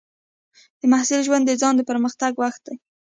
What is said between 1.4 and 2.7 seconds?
د ځان پرمختګ وخت